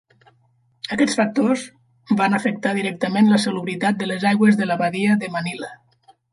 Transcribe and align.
Aquests 0.95 1.17
factors 1.19 1.65
van 2.23 2.37
afectar 2.39 2.73
directament 2.79 3.31
la 3.35 3.41
salubritat 3.45 4.03
de 4.03 4.11
les 4.13 4.29
aigües 4.33 4.61
de 4.63 4.71
la 4.73 4.81
badia 4.85 5.23
de 5.25 5.33
Manila. 5.39 5.75